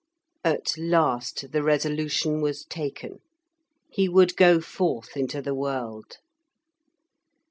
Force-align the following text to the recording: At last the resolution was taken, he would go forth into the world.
At 0.43 0.79
last 0.79 1.51
the 1.51 1.61
resolution 1.61 2.41
was 2.41 2.65
taken, 2.65 3.19
he 3.87 4.09
would 4.09 4.35
go 4.35 4.59
forth 4.59 5.15
into 5.15 5.43
the 5.43 5.53
world. 5.53 6.17